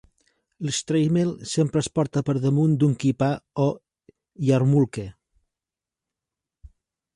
L'shtreimel 0.67 1.33
sempre 1.51 1.83
es 1.85 1.89
porta 1.99 2.23
per 2.29 2.35
damunt 2.45 2.73
d'un 2.85 2.97
"kippah", 3.05 3.35
o 3.67 3.67
yarmulke. 4.49 5.07